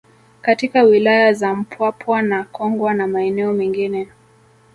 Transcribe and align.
Katika 0.41 0.83
wilaya 0.83 1.33
za 1.33 1.55
Mpwapwa 1.55 2.21
na 2.21 2.43
Kongwa 2.43 2.93
na 2.93 3.07
maeneo 3.07 3.53
mengine 3.53 4.07